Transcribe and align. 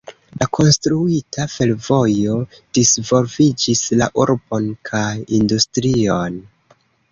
La 0.43 0.45
konstruita 0.57 1.45
fervojo 1.55 2.39
disvolviĝis 2.79 3.85
la 4.01 4.09
urbon 4.25 4.73
kaj 4.93 5.15
industrion. 5.43 6.43